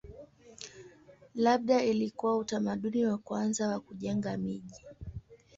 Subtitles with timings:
[1.35, 4.83] Labda ilikuwa utamaduni wa kwanza wa kujenga miji.